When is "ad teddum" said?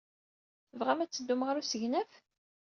1.03-1.41